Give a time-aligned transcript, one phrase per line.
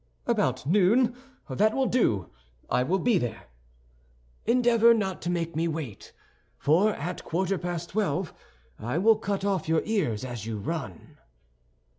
[0.25, 1.13] "About noon?
[1.47, 2.31] That will do;
[2.71, 3.43] I will be there."
[4.47, 6.11] "Endeavor not to make me wait;
[6.57, 8.33] for at quarter past twelve
[8.79, 11.19] I will cut off your ears as you run."